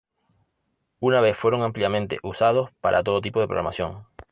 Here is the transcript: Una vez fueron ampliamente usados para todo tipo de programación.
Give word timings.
Una 0.99 1.21
vez 1.21 1.37
fueron 1.37 1.61
ampliamente 1.61 2.17
usados 2.23 2.71
para 2.81 3.03
todo 3.03 3.21
tipo 3.21 3.39
de 3.39 3.45
programación. 3.45 4.03